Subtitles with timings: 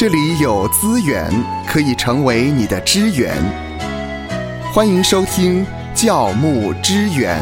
[0.00, 1.30] 这里有资源
[1.66, 3.36] 可以成为你的支援。
[4.72, 5.62] 欢迎收听
[5.94, 7.38] 教牧支援。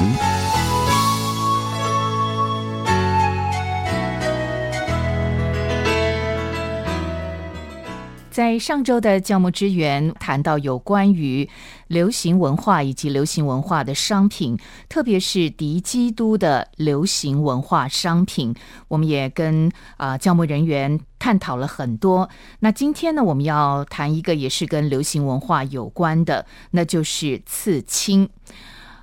[8.29, 11.49] 在上周的教牧支援谈到有关于
[11.89, 14.57] 流行文化以及流行文化的商品，
[14.89, 18.55] 特别是敌基督的流行文化商品，
[18.87, 22.29] 我们也跟啊教牧人员探讨了很多。
[22.61, 28.29] 那今天呢，我们要谈一个也是跟流行文化有关的，那就是刺青。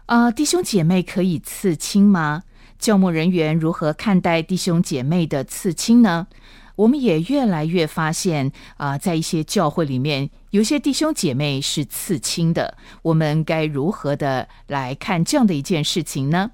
[0.06, 2.44] 啊，弟兄姐妹可以刺青吗？
[2.78, 6.28] 教牧人员如何看待弟兄姐妹的刺青呢？
[6.76, 12.78] 我们也越来越发现啊，在一些教会里面，有些弟兄姐妹是刺青的。
[13.02, 16.52] 我们该如何的来看这样的一件事情呢？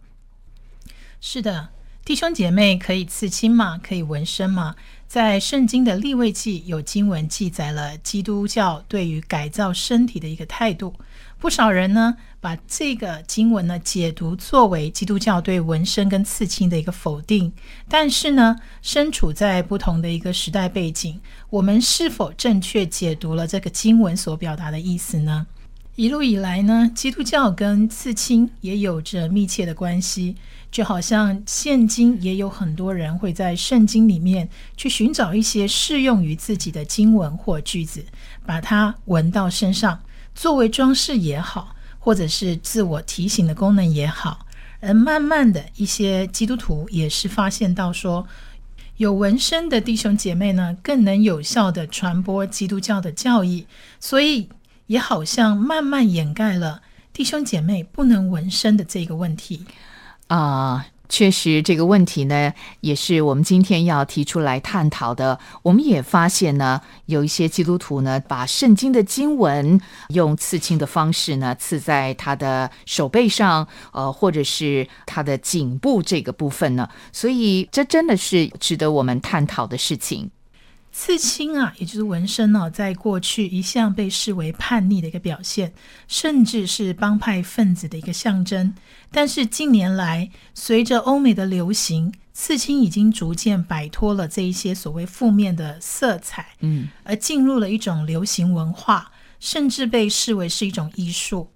[1.20, 1.70] 是的，
[2.03, 3.80] 弟兄姐妹可以刺青吗？
[3.81, 4.75] 可以纹身吗？
[5.07, 10.95] 在圣经的立位记有经文记载了基督教对于改造身体的一个态度。
[11.38, 17.53] 不少人呢，把这个经文呢解读作为基督教对纹身跟刺青的一个否定。
[17.88, 25.47] 但是呢，身处在不同的一个时代背景，我们是否正确解读了这个经文所表达的意思呢？
[25.95, 30.36] 一路以来呢，基督教跟刺青也有着密切的关系，
[30.72, 38.03] 就好像现今也有很多人会在圣经里面去寻找一些适用于自己的经文或句子，
[38.45, 40.02] 把它纹到身上。
[40.34, 44.47] 作为装饰也好，或者是自我提醒的功能也好，
[44.80, 48.27] 而慢慢的一些基督徒也是发现到说，
[48.97, 53.67] 有纹身的弟兄姐妹呢，更能有效的传播基督教的教义，
[53.99, 54.49] 所以
[54.88, 56.81] 也好像慢慢掩盖了
[57.13, 59.66] 弟兄姐妹不能纹身的这个问题
[60.27, 60.88] 啊。
[61.12, 65.38] 确实，这个问题呢，也是我们今天要提出来探讨的。
[65.62, 76.88] 我们也发现呢，有一些基督徒呢，把圣经的经文用刺青的方式呢，刺在他的手背上，呃，或者是他的颈部这个部分呢。
[77.12, 80.31] 所以，这真的是值得我们探讨的事情。
[80.91, 85.74] 刺青啊，也就是纹身呢，在过去一向被视为叛逆的一个表现，
[86.07, 88.75] 甚至是帮派分子的一个象征。
[89.09, 101.50] 但是近年来，随着欧美的流行，刺青已经逐渐摆脱了这一些所谓负面的色彩，嗯，而进入了一种流行文化，甚至被视为是一种艺术。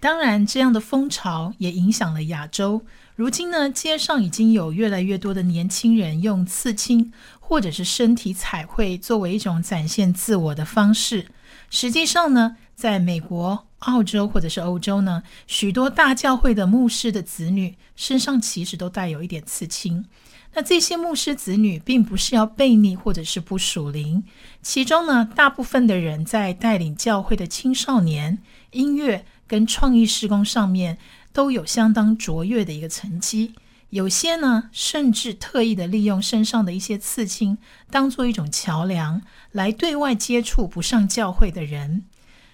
[0.00, 2.82] 当然，这样的风潮也影响了亚洲。
[3.16, 7.12] 如今呢，街上已经有越来越多的年轻人用刺青
[7.48, 11.28] 或者是身体彩绘作为一种展现自我的方式。
[11.70, 20.04] 实际上呢，在美国、澳洲或者是欧洲呢，许多大教会的牧师的子女身上其实都带有一点刺青。
[20.52, 24.22] 那这些牧师子女并不是要背逆或者是不属灵，
[24.60, 28.38] 其中呢，大部分的人在带领教会的青少年、
[28.72, 30.98] 音乐跟创意施工上面。
[31.30, 33.54] 都有相当卓越的一个成绩，
[33.90, 37.58] 有些呢甚至特意的利用身上的一些刺青，
[37.90, 39.22] 当做一种桥梁
[39.52, 42.04] 来对外接触不上教会的人。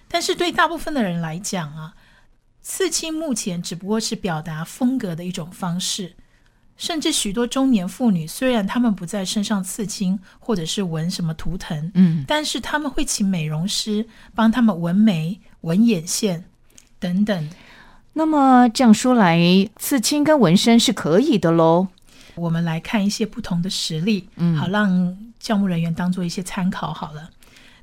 [0.07, 1.95] 但是对大部分的人来讲啊，
[2.61, 6.15] 刺青目前只不过是表达风格的一种方式。
[6.77, 16.45] 甚至许多中年妇女，虽然她们不在身上刺青或者是纹什么图腾，嗯，但是他们会请美容师帮他们纹眉、纹眼线
[16.99, 17.49] 等等。
[18.17, 19.37] 那么这样说来，
[19.75, 21.89] 刺青跟纹身是可以的喽。
[22.35, 27.29] 我们来看一些不同的实例，嗯，好让教务人员当做一些参考好了。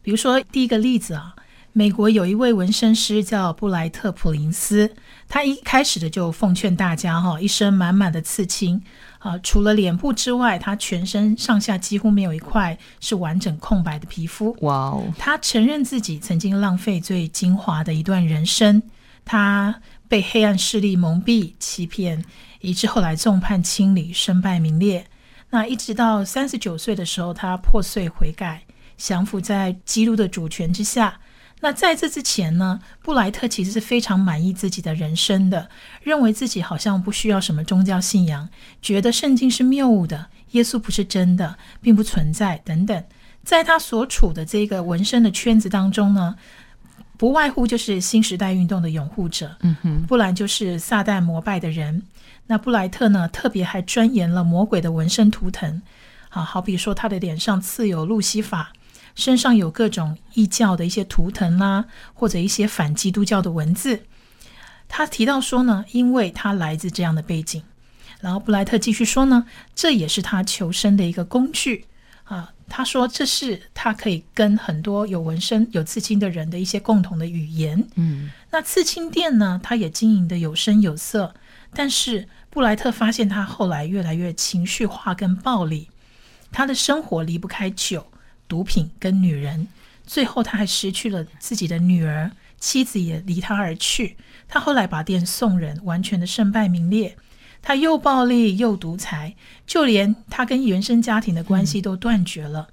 [0.01, 1.35] 比如说第一个例子啊，
[1.75, 4.91] 美国有一位纹身师叫布莱特普林斯，
[5.29, 8.83] 他一开始的就奉劝大家哈，一身满满的刺青
[9.19, 14.57] 啊，除了脸部之外，他全身上下几乎没有一块是完整空白的皮肤。
[14.63, 15.05] 哇哦！
[15.19, 18.83] 他承认自己曾经浪费最精华的一段人生，
[19.27, 19.75] 他。
[20.13, 22.23] 被黑暗势力蒙蔽、欺骗，
[22.61, 25.07] 以致后来众叛亲离、身败名裂。
[25.49, 28.65] 那一直到三十九岁的时候，他破碎悔改，
[28.99, 31.19] 降服在基督的主权之下。
[31.61, 35.71] 那在这之前呢，布莱特其实是非常满意自己的人生的，
[36.03, 38.51] 认为自己好像不需要什么宗教信仰，
[38.83, 43.03] 觉得圣经是谬误的，耶稣不是真的，并不存在等等。
[43.43, 46.37] 在他所处的这个纹身的圈子当中呢。
[47.17, 52.03] 不外乎就是新时代运动的拥护者，嗯哼，不然就是撒旦膜拜的人。
[52.49, 55.81] 那布莱特呢，特别还钻研了魔鬼的纹身图腾，
[56.31, 58.73] 啊，好比说他的脸上刺有路西法，
[59.15, 64.01] 身上有各种异教的一些图腾啦，或者一些反基督教的文字。
[64.89, 67.63] 他提到说呢，因为他来自这样的背景，
[68.21, 71.87] 然后布莱特继续说呢，这也是他求生的一个工具。
[72.73, 77.87] 啊，他说这是他可以跟很多有纹身、有刺青的人的一些共同的语言。
[77.97, 81.35] 嗯，那刺青店呢，他也经营的有声有色，
[81.75, 85.89] 但是布莱特发现他后来越来越情绪化跟暴力，
[86.51, 88.07] 他的生活离不开酒、
[88.49, 89.69] 毒品跟女人，
[90.07, 94.17] 最后他还失去了自己的女儿，妻子也离他而去。
[94.49, 97.17] 他后来把店送人，完全的身败名裂。
[97.63, 99.37] 他又暴力又独裁，
[99.67, 102.69] 就连他跟原生家庭的关系都断绝了。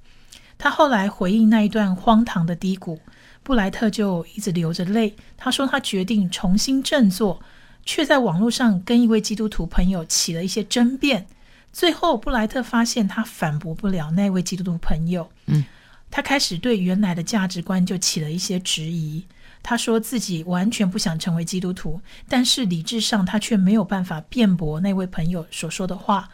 [0.58, 3.00] 他后来回忆那一段荒唐的低谷，
[3.44, 5.16] 布莱特就一直流着泪。
[5.38, 7.40] 他说他决定重新振作，
[7.86, 11.28] 却在网络上跟一位基督徒朋友起了一些争辩。
[11.72, 15.30] 最后，布莱特发现他反驳不了那位基督徒朋友。
[15.46, 15.64] 嗯，
[16.10, 19.24] 他开始对原来的价值观就起了一些质疑。
[19.70, 26.28] 他说自己完全不想成为基督徒，但是理智上他却没有办法辩驳那位朋友所说的话。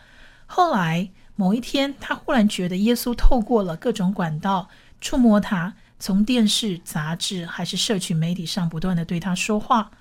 [0.45, 4.69] 后来某一天，他忽然觉得耶稣透过了各种管道
[5.01, 9.91] 触摸他，从电视、杂志还是社群媒体上不断的对他说话。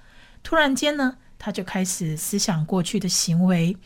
[0.44, 3.76] 突然间呢，他就开始思想过去的行为。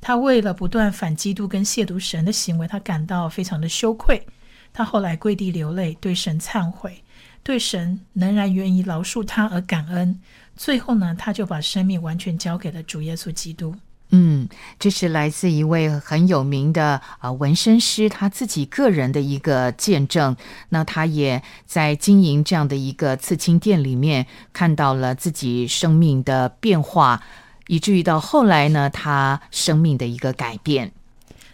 [0.00, 4.24] 他为了不断反基督跟亵渎神的行为，他感到非常的羞愧。
[4.72, 7.01] 他后来跪地流泪，对神忏悔。
[7.42, 10.20] 对神仍然愿意饶恕他而感恩，
[10.56, 13.74] 最后呢，他就把生命完全交给了主耶稣基督。
[14.14, 14.46] 嗯，
[14.78, 20.36] 这是来自一位很有名的啊纹身师他自己个人的一个见证。
[20.68, 27.22] 那他也在经营这样的一个刺青店里面，看到了自己生命的变化，
[27.68, 30.92] 以至于到后来呢，他生命的一个改变。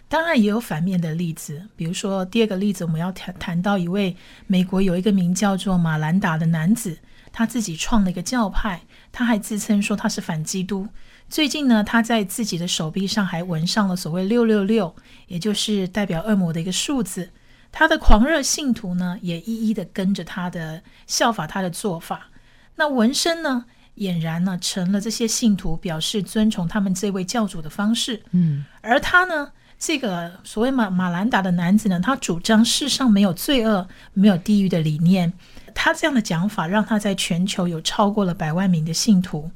[0.09, 4.17] 当然也有反面的例子，比如说第二个例子，我们要谈谈到一位
[4.47, 6.97] 美国有一个名叫做马兰达的男子，
[7.31, 10.87] 他自己创了一个教派，他还自称说他是反基督。
[11.29, 14.95] 最近呢，他在自己的手臂上还纹上了所谓六六六，
[15.27, 17.29] 也就是代表恶魔的一个数字。
[17.71, 22.31] 他的狂热信徒呢，也一一的跟着他的效法他的做法。
[22.77, 23.65] 那纹身呢，
[23.97, 28.23] 俨然呢成了这些信徒表示尊崇他们这位教主的方式。
[28.31, 29.51] 嗯，而他呢？
[29.79, 35.31] 这个所谓马马兰达的男子呢，他主张世上没有罪恶、没有地狱的理念。
[35.73, 39.49] 他这样的讲法，让他在全球有超过了百万名的信徒。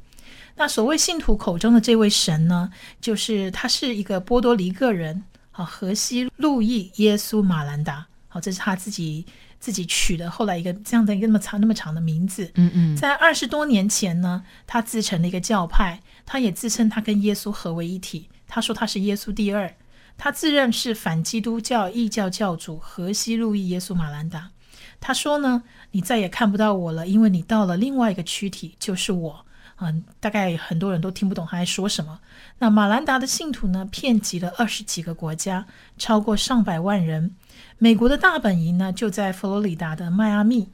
[0.55, 2.71] 那所谓信徒口中的这位神呢，
[3.01, 9.25] 就是他是一个波多黎各人，啊，荷西路易耶稣马兰达，好，这是他自己
[9.59, 12.49] 自己取的，后来一个这样的一个那么长那么长的名字。
[12.55, 18.29] 嗯嗯，在二十多年前呢，他自成了一个教派，他也自称他跟耶稣合为一体。
[18.47, 19.73] 他说他是耶稣第二。
[20.18, 24.51] 他自认是反基督教异教教主荷西路易耶稣马兰达。
[25.00, 29.45] 他说呢：“你再也看不到我了，因为你到了另外一个躯体，就是我。”
[29.81, 32.19] 嗯，大概很多人都听不懂他在说什么。
[32.60, 35.65] 那马兰达的信徒呢，遍及了二十几个国家，
[35.98, 37.36] 超过上百万人。
[37.80, 40.69] 美国的大本营呢，就在佛罗里达的迈阿密。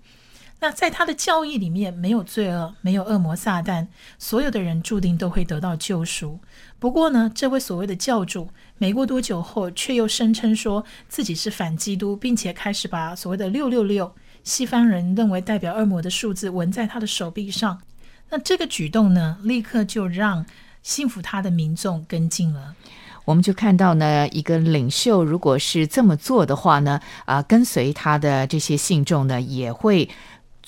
[0.62, 6.38] 那在他的教义里面，没有罪恶，没有恶魔撒旦，所有的人注定都会得到救赎。
[6.80, 14.14] 不过呢，这位所谓的教主，没过多久后，却又声称说自己是反基督，并且开始把所谓的六六六，
[14.44, 17.82] 西方人认为代表恶魔的数字，纹在他的手臂上。
[18.30, 20.46] 那这个举动呢，立刻就让
[20.84, 22.76] 信服他的民众跟进了。
[23.24, 30.10] 我们就看到呢，一个领袖如果是这么做的话呢，啊，跟随他的这些信众呢，也会。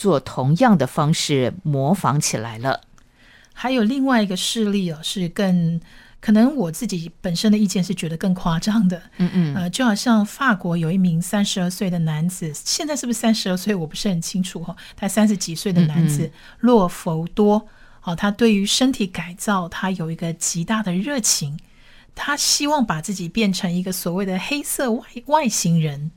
[0.01, 2.81] 做同样的方式模仿起来了。
[3.53, 5.79] 还有另外一个事例哦，是更
[6.19, 8.99] 可能我自己本身的意见是觉得更夸张的。
[9.17, 14.75] 嗯嗯，呃，就好像法国有一名三十二岁的男子，现在是不是三十二岁我不是很清楚哈。
[14.95, 16.31] 他三十几岁的男子
[16.61, 17.67] 洛弗多，
[18.01, 21.59] 哦，他对于身体改造他有一个极大的热情，
[22.15, 26.09] 他希望把自己变成一个所谓的黑色外外星人，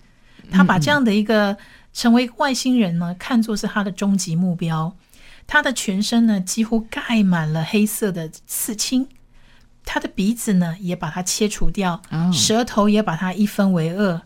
[0.51, 1.59] 他把这样的一个。
[1.95, 4.95] 成为外星人呢，看作是他的终极目标。
[5.47, 9.09] 他的全身呢，几乎盖满了黑色的刺青。
[9.85, 12.01] 他的鼻子呢，也把它切除掉，
[12.33, 14.21] 舌头也把它一分为二。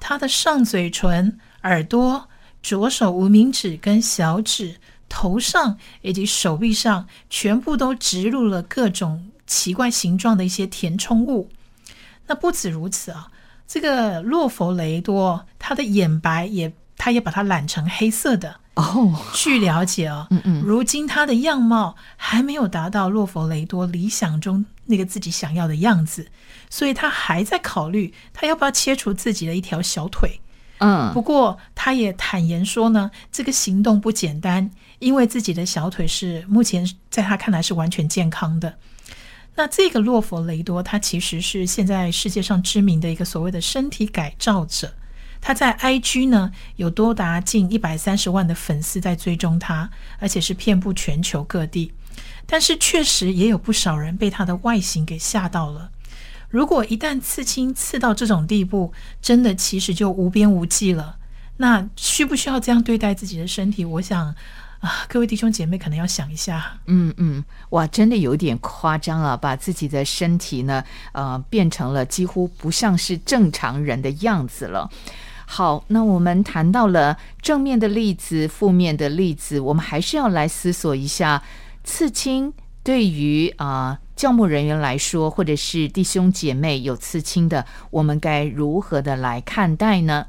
[0.00, 2.28] 他的上嘴唇、耳朵、
[2.62, 4.76] 左手无名指跟小指、
[5.08, 11.48] 头上以及手臂上，全部都植入了各种奇怪形状的一些填充物。
[12.26, 13.30] 那不止如此啊，
[13.68, 16.72] 这个洛弗雷多，他的眼白也。
[17.04, 19.14] 他也把它染成黑色的哦。
[19.34, 26.28] 据了解哦，嗯嗯，如今他的样貌还没有达到洛弗雷多理想中那个自己想要的样子，
[26.70, 30.40] 所以他还在考虑他要不要切除自己的一条小腿。
[30.78, 38.78] 嗯，不过他也坦言说呢，这个行动不简单，因为自己的小腿是目前在他看来是完全健康的。
[39.56, 44.94] 那这个洛弗雷多，他其实是现在世界上知名的一个所谓的身体改造者。
[45.46, 51.92] 他在 IG 呢有多达近一百三十万的粉丝在追踪他，而且是遍布全球各地。
[52.46, 55.90] 但是确实也有不少人被他的外形给吓到了。
[56.48, 61.18] 如果一旦刺青刺到这种地步，真的其实就无边无际了。
[61.58, 63.84] 那需不需要这样对待自己的身体？
[63.84, 64.34] 我想。
[64.80, 74.90] 啊，各位弟兄姐妹可能要想一下，嗯嗯，哇，真的有点夸张啊，把自己的身体呢，呃，变成了几乎不像是正常人的样子了。
[75.56, 81.44] 好，那我们谈到了正面的例子、负面的例子，我们还是要来思索一下，
[81.84, 90.26] 刺青对于啊教牧人员来说，或者是弟兄姐妹有刺青的，我们该如何的来看待呢？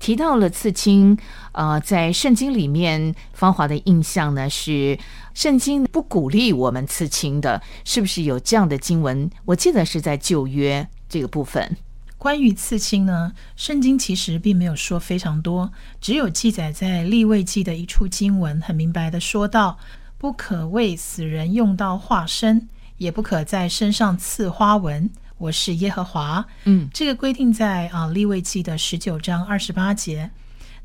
[0.00, 1.16] 提到了刺青，
[1.52, 4.98] 呃，在圣经里面，芳华的印象呢是
[5.34, 9.30] 圣经不鼓励我们刺青的，是不是有这样的经文？
[9.44, 11.76] 我记得是在旧约这个部分。
[12.18, 19.78] 关于刺青呢，圣经其实并没有说非常多，只有记载在立位记的一处经文，很明白的说到：
[20.18, 25.08] 不可为死人用刀化身，也不可在身上刺花纹。
[25.38, 26.44] 我是耶和华。
[26.64, 30.32] 嗯，这个规定在啊利未记的十九章二十八节。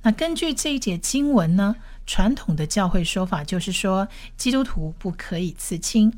[0.03, 1.75] 那根据这一节经文呢，
[2.05, 6.13] 传统的教会说法就是说，基督徒不可以刺青。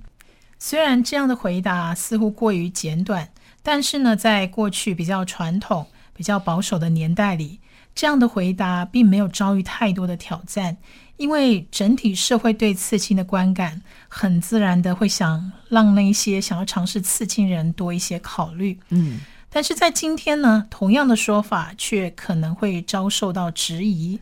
[0.60, 3.30] 虽然这样的回答似乎过于简短，
[3.66, 7.60] 但是呢，在过去比较传统、比较保守的年代里，
[7.96, 10.78] 这样的回答并没有遭遇太多的挑战。
[11.18, 18.78] 因为整体社会对刺青的观感，很自然的会想让那些想要尝试刺青人多一些考虑。
[18.90, 24.20] 嗯，但是在今天呢，同样的说法却可能会遭受到质疑，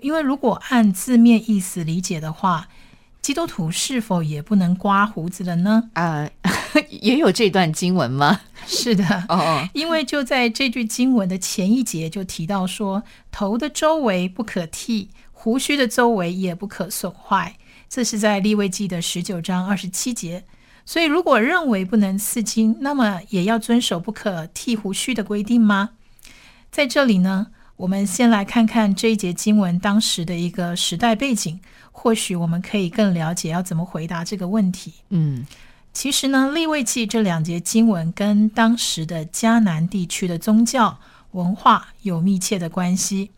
[0.00, 2.68] 因为如果按字面意思理解的话，
[3.22, 5.90] 基督徒是否也不能刮胡子了呢？
[5.94, 6.28] 啊，
[6.90, 8.40] 也有这段经文吗？
[8.66, 15.10] 是的，哦，因为就在这句经文的前一节就提到说，头的周围不可剃。
[15.30, 17.56] 胡须的周围也不可损坏，
[17.88, 20.44] 这是在立位记的十九章二十七节。
[20.84, 25.90] 所以，如果认为不能刺青，那么也要遵守不可剃胡须的规定吗？
[26.70, 31.58] 在这里呢，我们先来看看这一节经文当时的一个时代背景，
[31.90, 34.92] 或许我们可以更了解要怎么回答这个问题。
[35.08, 35.44] 嗯，
[35.92, 40.98] 其实呢，立位记这两节经文跟当时的迦南地区的宗教
[41.32, 43.30] 文化有密切的关系。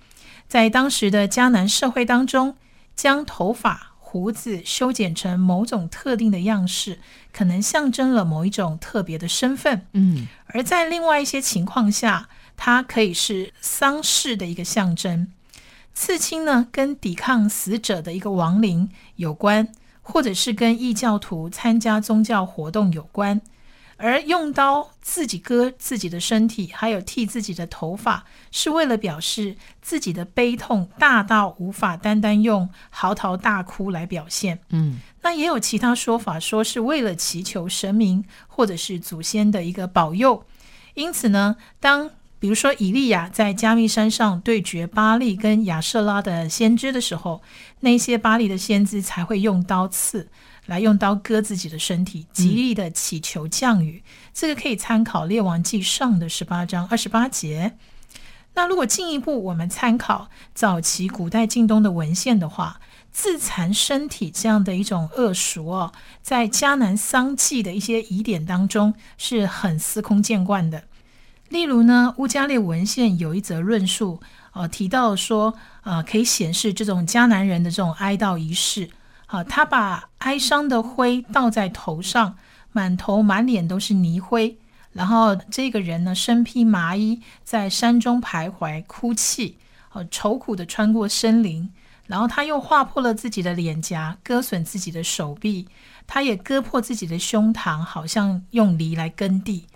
[0.47, 2.57] 在当时的迦南社会当中，
[2.95, 6.99] 将头发、胡子修剪成某种特定的样式，
[7.33, 9.87] 可能象征了某一种特别的身份。
[9.93, 15.29] 嗯，而在另外一些情况下，它可以是丧事的一个象征。
[15.93, 19.69] 刺青呢，跟抵抗死者的一个亡灵有关，
[20.03, 23.41] 或者是跟异教徒参加宗教活动有关。
[23.97, 34.59] 而用刀自己割自己的身体，还有剃自己的头发，是为了表示自己的悲痛大到无法单单用嚎啕大哭来表现。
[34.71, 40.45] 嗯，那也有其他说法，说是为了祈求神明或者是祖先的一个保佑。
[40.95, 42.11] 因此呢，当
[42.45, 47.41] 比如说以利亚在加密山上对决巴利跟亚瑟拉的先知的时候，
[47.81, 50.29] 那些巴利的先知才会用刀刺。
[50.67, 54.03] 来用刀割自己的身体，极力的祈求降雨。
[54.35, 57.79] 这个可以参考《列王记上》的十八章二十八节。
[58.53, 62.79] 那如果进一步我们参考早期古代近东的文献的话，
[63.11, 70.85] 自残身体这样的一种恶俗哦，在迦南丧祭的一些疑点当中是很司空见惯的。
[71.55, 74.21] 例如呢，乌加列文献有一则论述，
[74.55, 78.91] 呃，提到说，呃，可以显示这种迦南人的这种哀悼仪式。
[79.27, 82.37] 啊，他把哀伤的灰倒在头上，
[82.73, 84.59] 满头满脸都是泥灰。
[84.95, 89.57] 然后这个人呢，身披麻衣，在山中徘徊哭泣，
[89.93, 91.71] 呃，愁苦的穿过森林。
[92.09, 95.69] 然后他又划破了自己的脸颊，割损自己的手臂，
[96.09, 99.67] 他也割破自己的胸膛，好像用犁来耕地。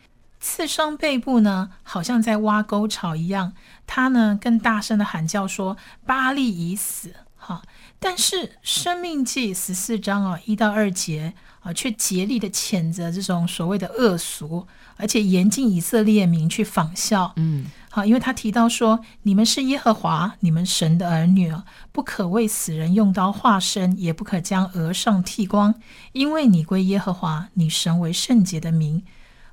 [0.40, 3.52] 刺伤背部呢，好像在挖沟槽一样。
[3.86, 5.76] 他呢，更大声的喊叫说
[6.06, 7.62] ：“巴利已死。”哈。
[8.00, 17.32] 但是《生命记》十四章啊一到二节啊，却竭力的谴责这种所谓的恶俗，而且严禁以色列民去仿效。
[17.34, 21.52] 嗯，好，因为他提到说：“你们是耶和华你们神的儿女，
[21.90, 25.74] 不可为死人用刀划身，也不可将额上剃光，
[26.12, 29.02] 因为你归耶和华你神为圣洁的名。”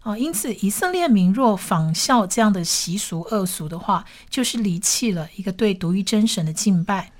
[0.05, 7.11] 啊，因此以色列民若仿效这样的习俗恶俗的话，就是离弃了一个对独一真神的敬拜。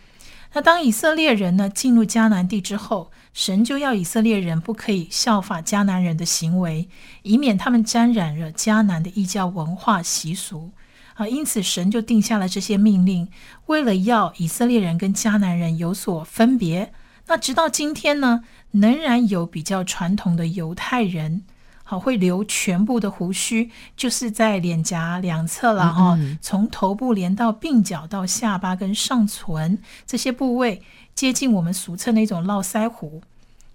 [0.54, 6.88] 那当以色列人呢进入迦南地之后，神就要以色列人不可以效法迦南人的行为，
[7.24, 10.70] 以免他们沾染了迦南的异教文化习俗。
[11.16, 13.28] 啊，因此神就定下了这些命令，
[13.66, 16.94] 为了要以色列人跟迦南人有所分别。
[17.26, 21.42] 那直到今天呢，仍然有比较传统的犹太人，
[21.88, 29.78] 好会留全部的胡须，就是在脸颊两侧了哈，从头部连到鬓角到下巴跟上唇
[30.08, 30.82] 这些部位，
[31.14, 33.22] 接近我们俗称的一种络腮胡。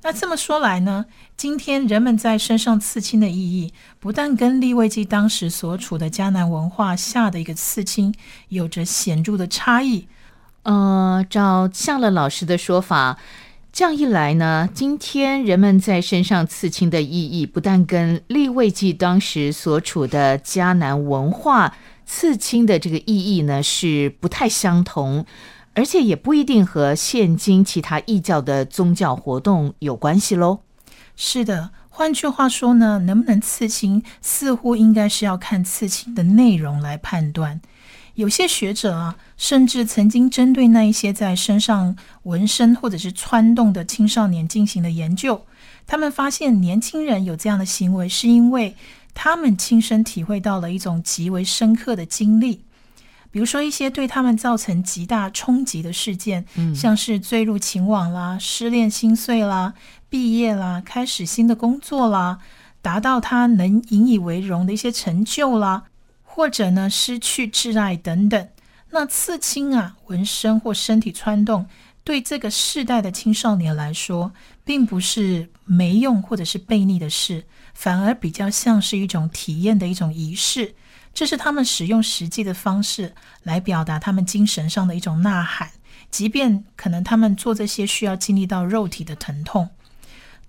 [0.03, 1.05] 那这么说来呢，
[1.37, 8.15] 今天人们在身上刺青的意义，不但跟利未记当时所处的迦南文化下的一个刺青
[8.49, 10.09] 有着显著的差异。
[10.63, 13.19] 呃，照向乐老师的说法，
[13.73, 25.25] 这样一来呢，今天人们在身上刺青的意义，不但跟利未记当时所处的迦南文化刺青的这个意义呢是不太相同。
[25.73, 30.59] 而且也不一定和现今其他异教的宗教活动有关系喽。
[31.15, 37.61] 是的，换句话说呢，能不能刺青，似乎应该是要看刺青的内容来判断。
[38.15, 45.47] 有些学者啊，甚至曾经针对那一些在身上纹身或者是穿洞的青少年进行了研究。
[45.87, 48.77] 他们发现，年轻人有这样的行为，是因为
[49.15, 52.63] 他们亲身体会到了一种极为深刻的经历。
[53.33, 59.75] 比如说一些对他们造成极大冲击的事件，像是坠入情网啦、失恋心碎啦、
[60.09, 62.39] 毕业啦、开始新的工作啦、
[62.83, 65.85] 达到他能引以为荣的一些成就啦，
[66.33, 68.49] 或者呢失去挚爱等等。
[68.91, 71.67] 那刺青啊、纹身或身体穿洞，
[72.05, 74.33] 对这个世代的青少年来说，
[74.65, 77.45] 并不是没用或者是悖逆的事，
[77.75, 80.77] 反而比较像是一种体验的一种仪式。
[81.13, 85.73] 这是他们使用实际的方式来表达他们精神上的一种呐喊，
[86.11, 89.69] 即便可能他们做这些需要经历到肉体的疼痛。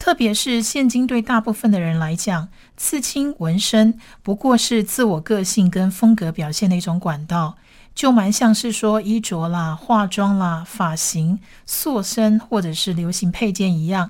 [0.02, 7.56] 特别是现今对大部分的人来讲，刺青纹身不过是自我个性跟风格表现的一种管道，
[7.94, 14.10] 就蛮像是说衣着啦、化妆啦、发型、塑身或者是流行配件一样，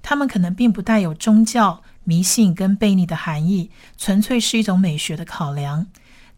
[0.00, 1.82] 他们可能并不带有宗教。
[2.04, 5.88] 迷信跟悖逆的含义，纯粹是一种美学的考量。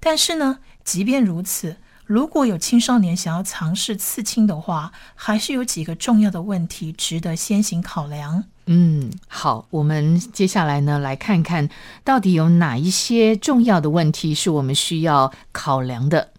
[0.00, 1.76] 但是呢，即便如此，
[2.06, 8.44] 如果有青少年想要尝试刺青的话，还是有几个重要的问题值得先行考量。
[8.66, 11.68] 嗯，好，我们接下来呢，来看看
[12.02, 16.30] 到底有哪一些重要的问题是我们需要考量的。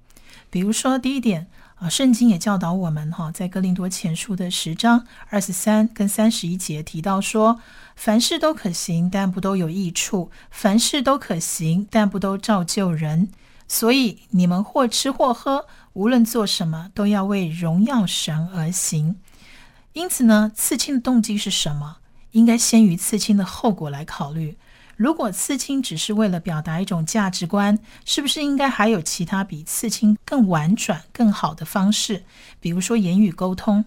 [0.50, 1.48] 比如说，第一点。
[1.76, 7.60] 啊，圣经也教导我们哈，在哥林多前书的十章二十三跟三十一节提到说，
[7.98, 13.28] 凡事都可行，但不都有益处；凡事都可行，但不都照旧人。
[13.68, 19.18] 所以你们或吃或喝，无论做什么，都要为荣耀神而行。
[19.92, 21.98] 因此呢，刺青的动机是什么？
[22.36, 24.58] 应该先于刺青的后果来考虑。
[24.98, 32.24] 如果刺青只是为了表达一种价值观，是不是应该还有其他比刺青更婉转、更好的方式？
[32.60, 33.86] 比如说言语沟通。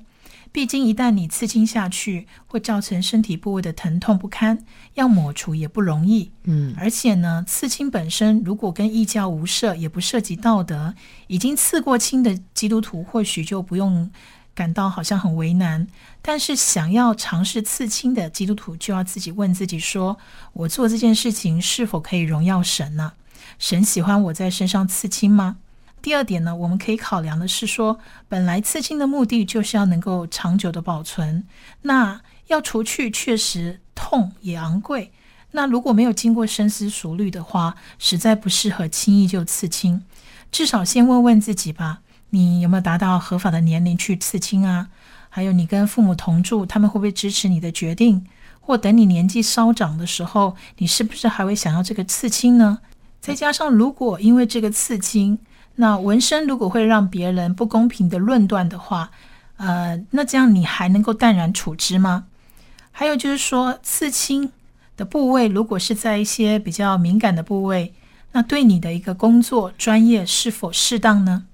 [0.50, 6.30] 毕竟一旦你刺青下去，会造成身体部位的疼痛不堪，要抹除也不容易。
[6.44, 10.94] 嗯，而且呢，刺青本身如果跟异教无涉，也不涉及道德，
[11.26, 14.10] 已经刺过青的基督徒或许就不用。
[14.58, 15.86] 感到好像很为难，
[16.20, 20.18] 但是想要尝试刺青的基督徒就要自己问自己：说
[20.52, 23.12] 我做这件事情是否可以荣耀神呢？
[23.60, 25.58] 神喜欢我在身上刺青吗？
[26.02, 31.46] 第二点呢，我们可以考量的是说，本来刺青的目的就是要能够长久的保存，
[31.82, 35.12] 那要除去确实痛也昂贵，
[35.52, 40.02] 那如果没有经过深思熟虑的话，实在不适合轻易就刺青。
[40.50, 42.00] 至少先问问自己吧。
[42.30, 44.88] 你有没有达到合法的年龄去刺青啊？
[45.30, 48.26] 还有，你跟父母同住，他们会不会支持你的决定？
[48.60, 52.80] 或等你年纪稍长的时候，你是不是还会想要这个刺青呢？
[53.20, 55.38] 再加上，如果因为这个刺青，
[55.76, 59.10] 那纹身如果会让别人不公平的论断的话，
[59.56, 62.26] 呃，那这样你还能够淡然处之吗？
[62.92, 64.52] 还有就是说，刺青
[64.96, 67.94] 的部位如果是在一些比较敏感的部位，
[68.32, 71.44] 那对你的一个工作专业是否适当呢？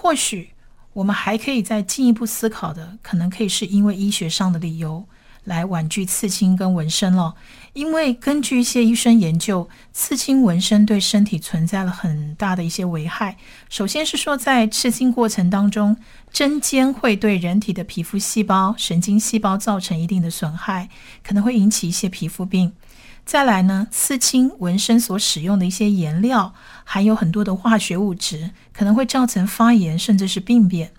[0.00, 0.50] 或许
[0.92, 5.04] 我们还可以再进一步思考的，可能可以是因为医学上的理由
[5.42, 7.34] 来婉拒刺青跟纹身了。
[7.72, 13.36] 因为根据一些医生研究，刺青纹身对身体存在了很大的一些危害。
[13.68, 15.96] 首先是说，在刺青过程当中，
[16.32, 20.88] 针尖会对人体的皮肤细胞、神经细胞造成一定的损害，
[21.24, 22.72] 可能会引起一些皮肤病。
[23.24, 26.54] 再来呢，刺青纹身所使用的一些颜料
[26.90, 30.90] 含有很多的化学物质，可能会造成发炎甚至是病变。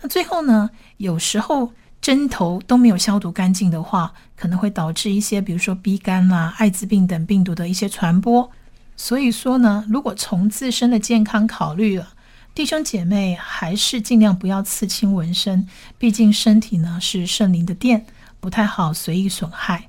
[0.00, 8.50] 那最后呢，有时候针头都没有消毒干净的话，可能会导致一些比如说鼻肝啦、艾滋病等病毒的一些传播。
[8.96, 12.14] 所以说呢，如果从自身的健康考虑了，
[12.54, 15.68] 弟兄姐妹还是尽量不要刺青纹身，
[15.98, 18.06] 毕竟身体呢是圣灵的殿，
[18.40, 19.88] 不太好随意损害。